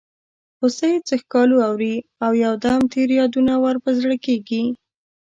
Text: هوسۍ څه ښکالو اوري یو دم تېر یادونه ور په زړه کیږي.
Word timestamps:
هوسۍ 0.59 0.93
څه 1.07 1.13
ښکالو 1.21 1.55
اوري 1.67 1.95
یو 2.45 2.53
دم 2.65 2.79
تېر 2.93 3.09
یادونه 3.19 3.53
ور 3.63 3.75
په 3.83 3.89
زړه 3.99 4.15
کیږي. 4.25 4.63